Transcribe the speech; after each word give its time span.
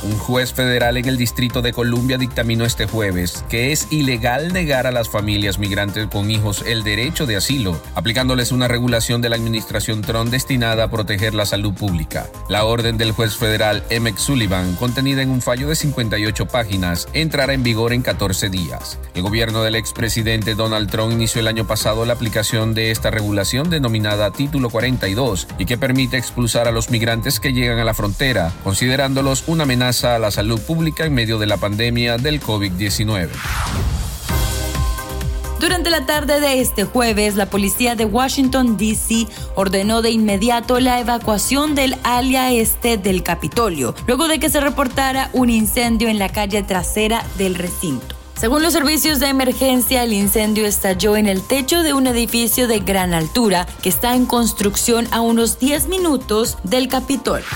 Un 0.00 0.16
juez 0.16 0.52
federal 0.52 0.96
en 0.96 1.08
el 1.08 1.16
Distrito 1.16 1.60
de 1.60 1.72
Columbia 1.72 2.18
dictaminó 2.18 2.64
este 2.64 2.86
jueves 2.86 3.44
que 3.48 3.72
es 3.72 3.88
ilegal 3.90 4.52
negar 4.52 4.86
a 4.86 4.92
las 4.92 5.08
familias 5.08 5.58
migrantes 5.58 6.06
con 6.06 6.30
hijos 6.30 6.62
el 6.64 6.84
derecho 6.84 7.26
de 7.26 7.34
asilo, 7.34 7.80
aplicándoles 7.96 8.52
una 8.52 8.68
regulación 8.68 9.20
de 9.22 9.28
la 9.28 9.34
administración 9.34 10.02
Trump 10.02 10.30
destinada 10.30 10.84
a 10.84 10.90
proteger 10.90 11.34
la 11.34 11.46
salud 11.46 11.74
pública. 11.74 12.28
La 12.48 12.64
orden 12.64 12.96
del 12.96 13.10
juez 13.10 13.36
federal 13.36 13.82
Emmett 13.90 14.18
Sullivan, 14.18 14.76
contenida 14.76 15.20
en 15.22 15.30
un 15.30 15.42
fallo 15.42 15.68
de 15.68 15.74
58 15.74 16.46
páginas, 16.46 17.08
entrará 17.12 17.52
en 17.52 17.64
vigor 17.64 17.92
en 17.92 18.02
14 18.02 18.50
días. 18.50 19.00
El 19.14 19.22
gobierno 19.22 19.64
del 19.64 19.74
expresidente 19.74 20.54
Donald 20.54 20.90
Trump 20.90 21.12
inició 21.12 21.40
el 21.40 21.48
año 21.48 21.66
pasado 21.66 22.04
la 22.04 22.12
aplicación 22.12 22.72
de 22.72 22.92
esta 22.92 23.10
regulación 23.10 23.68
denominada 23.68 24.30
Título 24.30 24.70
42 24.70 25.48
y 25.58 25.66
que 25.66 25.76
permite 25.76 26.18
expulsar 26.18 26.68
a 26.68 26.72
los 26.72 26.90
migrantes 26.90 27.40
que 27.40 27.52
llegan 27.52 27.80
a 27.80 27.84
la 27.84 27.94
frontera, 27.94 28.52
considerándolos 28.62 29.42
una 29.48 29.64
amenaza 29.64 29.87
a 29.88 30.18
la 30.18 30.30
salud 30.30 30.60
pública 30.60 31.06
en 31.06 31.14
medio 31.14 31.38
de 31.38 31.46
la 31.46 31.56
pandemia 31.56 32.18
del 32.18 32.42
COVID-19. 32.42 33.30
Durante 35.58 35.88
la 35.88 36.04
tarde 36.04 36.40
de 36.40 36.60
este 36.60 36.84
jueves, 36.84 37.36
la 37.36 37.46
policía 37.46 37.96
de 37.96 38.04
Washington, 38.04 38.76
D.C. 38.76 39.26
ordenó 39.56 40.02
de 40.02 40.10
inmediato 40.10 40.78
la 40.78 41.00
evacuación 41.00 41.74
del 41.74 41.96
área 42.04 42.52
este 42.52 42.98
del 42.98 43.22
Capitolio, 43.22 43.94
luego 44.06 44.28
de 44.28 44.38
que 44.38 44.50
se 44.50 44.60
reportara 44.60 45.30
un 45.32 45.48
incendio 45.48 46.08
en 46.08 46.18
la 46.18 46.28
calle 46.28 46.62
trasera 46.62 47.24
del 47.38 47.54
recinto. 47.54 48.14
Según 48.38 48.62
los 48.62 48.74
servicios 48.74 49.18
de 49.18 49.28
emergencia, 49.28 50.04
el 50.04 50.12
incendio 50.12 50.64
estalló 50.64 51.16
en 51.16 51.26
el 51.26 51.42
techo 51.42 51.82
de 51.82 51.92
un 51.92 52.06
edificio 52.06 52.68
de 52.68 52.78
gran 52.78 53.12
altura 53.12 53.66
que 53.82 53.88
está 53.88 54.14
en 54.14 54.26
construcción 54.26 55.08
a 55.10 55.22
unos 55.22 55.58
10 55.58 55.88
minutos 55.88 56.58
del 56.62 56.86
Capitolio. 56.86 57.46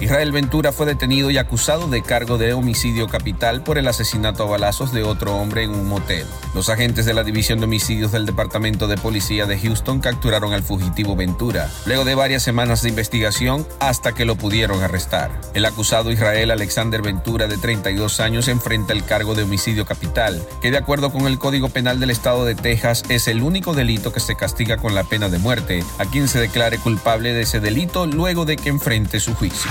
Israel 0.00 0.30
Ventura 0.30 0.72
fue 0.72 0.84
detenido 0.84 1.30
y 1.30 1.38
acusado 1.38 1.88
de 1.88 2.02
cargo 2.02 2.36
de 2.36 2.52
homicidio 2.52 3.08
capital 3.08 3.62
por 3.62 3.78
el 3.78 3.88
asesinato 3.88 4.42
a 4.42 4.46
balazos 4.46 4.92
de 4.92 5.02
otro 5.02 5.34
hombre 5.36 5.62
en 5.62 5.70
un 5.70 5.88
motel. 5.88 6.26
Los 6.54 6.68
agentes 6.68 7.06
de 7.06 7.14
la 7.14 7.24
División 7.24 7.60
de 7.60 7.64
Homicidios 7.64 8.12
del 8.12 8.26
Departamento 8.26 8.88
de 8.88 8.98
Policía 8.98 9.46
de 9.46 9.58
Houston 9.58 10.00
capturaron 10.00 10.52
al 10.52 10.62
fugitivo 10.62 11.16
Ventura, 11.16 11.70
luego 11.86 12.04
de 12.04 12.14
varias 12.14 12.42
semanas 12.42 12.82
de 12.82 12.90
investigación 12.90 13.66
hasta 13.80 14.12
que 14.12 14.26
lo 14.26 14.36
pudieron 14.36 14.82
arrestar. 14.82 15.30
El 15.54 15.64
acusado 15.64 16.12
Israel 16.12 16.50
Alexander 16.50 17.00
Ventura, 17.00 17.46
de 17.46 17.56
32 17.56 18.20
años, 18.20 18.48
enfrenta 18.48 18.92
el 18.92 19.04
cargo 19.04 19.34
de 19.34 19.44
homicidio 19.44 19.86
capital, 19.86 20.42
que 20.60 20.70
de 20.70 20.78
acuerdo 20.78 21.10
con 21.10 21.26
el 21.26 21.38
Código 21.38 21.70
Penal 21.70 22.00
del 22.00 22.10
Estado 22.10 22.44
de 22.44 22.54
Texas 22.54 23.02
es 23.08 23.28
el 23.28 23.42
único 23.42 23.72
delito 23.72 24.12
que 24.12 24.20
se 24.20 24.36
castiga 24.36 24.76
con 24.76 24.94
la 24.94 25.04
pena 25.04 25.30
de 25.30 25.38
muerte 25.38 25.82
a 25.98 26.04
quien 26.04 26.28
se 26.28 26.38
declare 26.38 26.78
culpable 26.78 27.32
de 27.32 27.42
ese 27.42 27.60
delito 27.60 28.06
luego 28.06 28.44
de 28.44 28.56
que 28.56 28.68
enfrente 28.68 29.20
su 29.20 29.34
juicio. 29.34 29.70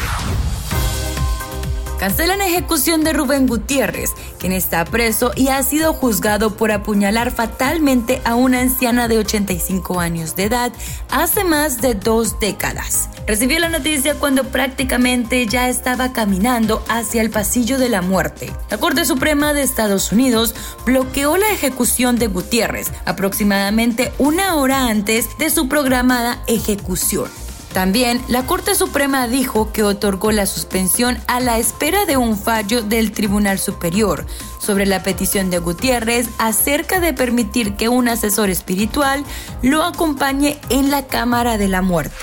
Cancelan 2.00 2.42
ejecución 2.42 3.04
de 3.04 3.14
Rubén 3.14 3.48
Gutiérrez, 3.48 4.12
quien 4.38 4.52
está 4.52 4.86
preso 4.86 5.32
y 5.36 5.48
ha 5.48 5.64
sido 5.64 5.94
juzgado 5.94 6.56
por 6.56 6.72
apuñalar 6.72 7.32
fatalmente 7.32 8.22
a 8.26 8.36
una 8.36 8.60
anciana 8.60 9.08
de 9.08 9.18
85 9.18 10.00
años 10.00 10.36
de 10.36 10.44
edad 10.44 10.72
hace 11.10 11.44
más 11.44 11.82
de 11.82 11.96
dos 11.96 12.40
décadas. 12.40 13.10
Recibió 13.26 13.60
la 13.60 13.70
noticia 13.70 14.14
cuando 14.16 14.44
prácticamente 14.44 15.48
ya 15.48 15.68
estaba 15.68 16.14
caminando 16.14 16.84
hacia 16.90 17.22
el 17.22 17.32
pasillo 17.32 17.80
de 17.80 17.90
la 17.90 18.04
muerte. 18.04 18.54
La 18.70 18.78
Corte 18.78 19.04
Suprema 19.06 19.54
de 19.54 19.64
Estados 19.64 20.12
Unidos 20.12 20.54
bloqueó 20.86 21.38
la 21.38 21.50
ejecución 21.50 22.18
de 22.18 22.28
Gutiérrez 22.28 22.92
aproximadamente 23.06 24.12
una 24.20 24.56
hora 24.56 24.90
antes 24.90 25.38
de 25.40 25.50
su 25.50 25.68
programada 25.68 26.44
ejecución. 26.46 27.45
También 27.76 28.24
la 28.30 28.46
Corte 28.46 28.74
Suprema 28.74 29.28
dijo 29.28 29.74
que 29.74 29.84
otorgó 29.84 30.32
la 30.32 30.46
suspensión 30.46 31.18
a 31.28 31.42
la 31.42 31.58
espera 31.58 32.06
de 32.06 32.16
un 32.16 32.40
fallo 32.40 32.82
del 32.82 33.12
Tribunal 33.12 33.60
Superior 33.60 34.26
sobre 34.60 34.86
la 34.86 35.04
petición 35.04 35.50
de 35.50 35.60
Gutiérrez 35.60 36.30
acerca 36.38 37.02
de 37.02 37.12
permitir 37.12 37.76
que 37.76 37.90
un 37.90 38.08
asesor 38.08 38.50
espiritual 38.50 39.26
lo 39.62 39.84
acompañe 39.84 40.58
en 40.70 40.90
la 40.90 41.06
Cámara 41.08 41.58
de 41.58 41.68
la 41.68 41.82
Muerte. 41.82 42.16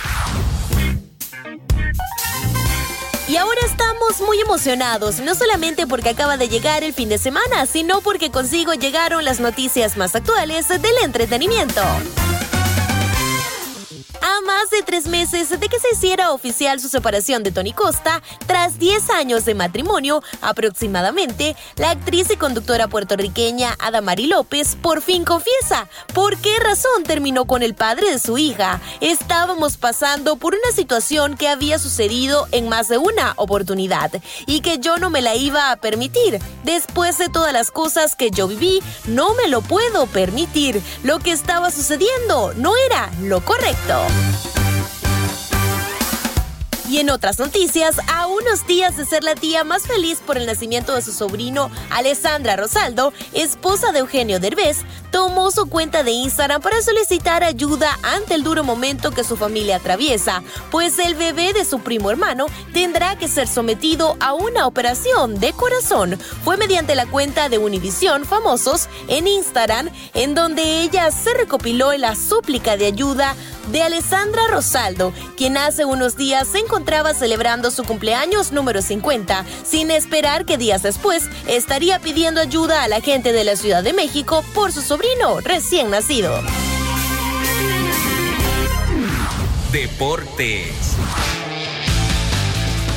Y 3.29 3.37
ahora 3.37 3.61
estamos 3.67 4.23
muy 4.27 4.41
emocionados, 4.41 5.21
no 5.21 5.35
solamente 5.35 5.87
porque 5.87 6.09
acaba 6.09 6.39
de 6.39 6.49
llegar 6.49 6.83
el 6.83 6.95
fin 6.95 7.11
de 7.11 7.19
semana, 7.19 7.67
sino 7.67 8.01
porque 8.01 8.31
consigo 8.31 8.73
llegaron 8.73 9.27
las 9.27 9.39
noticias 9.39 9.99
más 9.99 10.15
actuales 10.15 10.69
del 10.69 10.95
entretenimiento. 11.05 11.83
Más 14.47 14.71
de 14.71 14.83
tres 14.83 15.07
meses 15.07 15.51
de 15.51 15.69
que 15.69 15.79
se 15.79 15.91
hiciera 15.93 16.33
oficial 16.33 16.81
su 16.81 16.89
separación 16.89 17.43
de 17.43 17.53
Tony 17.53 17.73
Costa, 17.73 18.23
tras 18.47 18.79
10 18.79 19.11
años 19.11 19.45
de 19.45 19.55
matrimonio 19.55 20.23
aproximadamente, 20.41 21.55
la 21.77 21.91
actriz 21.91 22.31
y 22.31 22.37
conductora 22.37 22.89
puertorriqueña 22.89 23.77
Adamari 23.79 24.27
López 24.27 24.75
por 24.75 25.01
fin 25.01 25.25
confiesa 25.25 25.89
por 26.13 26.37
qué 26.39 26.59
razón 26.59 27.05
terminó 27.05 27.45
con 27.45 27.63
el 27.63 27.75
padre 27.75 28.11
de 28.11 28.19
su 28.19 28.37
hija. 28.37 28.81
Estábamos 29.01 29.77
pasando 29.77 30.37
por 30.37 30.55
una 30.55 30.75
situación 30.75 31.37
que 31.37 31.49
había 31.49 31.79
sucedido 31.79 32.49
en 32.51 32.69
más 32.69 32.89
de 32.89 32.99
una 32.99 33.35
oportunidad 33.37 34.11
y 34.47 34.61
que 34.61 34.79
yo 34.79 34.99
no 34.99 35.11
me 35.11 35.23
la 35.23 35.37
iba 35.37 35.71
a 35.71 35.77
permitir. 35.77 36.41
Después 36.65 37.19
de 37.19 37.29
todas 37.29 37.53
las 37.53 37.71
cosas 37.71 38.17
que 38.17 38.31
yo 38.31 38.49
viví, 38.49 38.83
no 39.07 39.35
me 39.35 39.49
lo 39.49 39.61
puedo 39.61 40.07
permitir. 40.07 40.83
Lo 41.05 41.21
que 41.21 41.33
estaba 41.33 41.71
sucediendo 41.71 42.55
no 42.57 42.73
era 42.89 43.11
lo 43.21 43.45
correcto. 43.45 44.01
Y 46.93 46.99
en 46.99 47.09
otras 47.09 47.39
noticias, 47.39 47.97
a 48.07 48.27
unos 48.27 48.67
días 48.67 48.99
de 48.99 49.07
ser 49.07 49.25
la 49.25 49.35
tía 49.35 49.65
más 49.65 49.87
feliz 49.87 50.19
por 50.21 50.37
el 50.37 50.45
nacimiento 50.45 50.95
de 50.95 51.01
su 51.01 51.11
sobrino, 51.11 51.71
Alessandra 51.89 52.55
Rosaldo, 52.55 53.15
esposa 53.33 53.93
de 53.93 54.01
Eugenio 54.01 54.39
Derbez, 54.41 54.81
tomó 55.11 55.51
su 55.51 55.71
cuenta 55.71 56.03
de 56.03 56.11
Instagram 56.11 56.61
para 56.61 56.83
solicitar 56.83 57.45
ayuda 57.45 57.99
ante 58.03 58.35
el 58.35 58.45
duro 58.45 58.63
momento 58.63 59.11
que 59.11 59.25
su 59.25 59.39
familia 59.39 59.77
atraviesa, 59.77 60.43
pues 60.71 60.99
el 60.99 61.15
bebé 61.15 61.55
de 61.55 61.65
su 61.65 61.81
primo 61.81 62.11
hermano 62.11 62.45
tendrá 62.75 63.17
que 63.17 63.27
ser 63.27 63.49
sometido 63.49 64.19
a 64.21 64.35
una 64.35 64.67
operación 64.67 65.41
de 65.41 65.55
corazón. 65.55 66.19
Fue 66.45 66.59
mediante 66.59 66.95
la 66.95 67.07
cuenta 67.07 67.49
de 67.49 67.57
Univision 67.57 68.27
Famosos 68.27 68.91
en 69.09 69.29
Instagram, 69.29 69.89
en 70.13 70.35
donde 70.35 70.83
ella 70.83 71.11
se 71.11 71.33
recopiló 71.33 71.95
la 71.95 72.17
súplica 72.17 72.77
de 72.77 72.85
ayuda 72.85 73.35
de 73.71 73.83
Alessandra 73.83 74.43
Rosaldo, 74.49 75.13
quien 75.37 75.57
hace 75.57 75.85
unos 75.85 76.17
días 76.17 76.49
se 76.49 76.59
encontraba 76.59 77.15
celebrando 77.15 77.71
su 77.71 77.85
cumpleaños 77.85 78.53
número 78.53 78.83
50, 78.83 79.45
sin 79.65 79.91
esperar 79.91 80.45
que 80.45 80.59
días 80.59 80.83
después 80.83 81.29
estaría 81.47 81.99
pidiendo 81.99 82.41
ayuda 82.41 82.83
a 82.83 82.89
la 82.89 83.01
gente 83.01 83.33
de 83.33 83.45
la 83.45 83.57
Ciudad 83.57 83.83
de 83.83 83.93
México 83.93 84.45
por 84.55 84.73
su 84.73 84.83
sobrino 84.83 85.41
recién 85.41 85.91
nacido. 85.91 86.33
Deportes. 89.73 90.92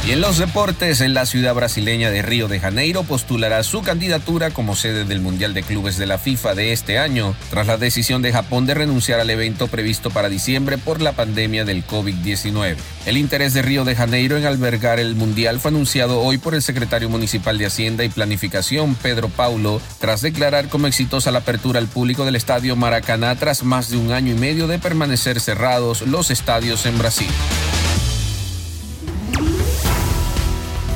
Y 0.07 0.11
en 0.11 0.21
los 0.21 0.37
deportes, 0.37 1.01
en 1.01 1.15
la 1.15 1.25
ciudad 1.25 1.55
brasileña 1.55 2.11
de 2.11 2.21
Río 2.21 2.47
de 2.47 2.59
Janeiro 2.59 3.01
postulará 3.01 3.63
su 3.63 3.81
candidatura 3.81 4.51
como 4.51 4.75
sede 4.75 5.03
del 5.03 5.19
Mundial 5.19 5.55
de 5.55 5.63
Clubes 5.63 5.97
de 5.97 6.05
la 6.05 6.19
FIFA 6.19 6.53
de 6.53 6.73
este 6.73 6.99
año, 6.99 7.35
tras 7.49 7.65
la 7.65 7.77
decisión 7.77 8.21
de 8.21 8.31
Japón 8.31 8.67
de 8.67 8.75
renunciar 8.75 9.19
al 9.19 9.31
evento 9.31 9.67
previsto 9.67 10.11
para 10.11 10.29
diciembre 10.29 10.77
por 10.77 11.01
la 11.01 11.13
pandemia 11.13 11.65
del 11.65 11.83
COVID-19. 11.87 12.75
El 13.07 13.17
interés 13.17 13.55
de 13.55 13.63
Río 13.63 13.83
de 13.83 13.95
Janeiro 13.95 14.37
en 14.37 14.45
albergar 14.45 14.99
el 14.99 15.15
Mundial 15.15 15.59
fue 15.59 15.69
anunciado 15.71 16.21
hoy 16.21 16.37
por 16.37 16.53
el 16.53 16.61
secretario 16.61 17.09
municipal 17.09 17.57
de 17.57 17.65
Hacienda 17.65 18.03
y 18.03 18.09
Planificación, 18.09 18.93
Pedro 18.93 19.29
Paulo, 19.29 19.81
tras 19.99 20.21
declarar 20.21 20.69
como 20.69 20.85
exitosa 20.85 21.31
la 21.31 21.39
apertura 21.39 21.79
al 21.79 21.87
público 21.87 22.25
del 22.25 22.35
estadio 22.35 22.75
Maracaná 22.75 23.35
tras 23.37 23.63
más 23.63 23.89
de 23.89 23.97
un 23.97 24.11
año 24.11 24.33
y 24.33 24.37
medio 24.37 24.67
de 24.67 24.77
permanecer 24.77 25.39
cerrados 25.39 26.03
los 26.03 26.29
estadios 26.29 26.85
en 26.85 26.95
Brasil. 26.99 27.31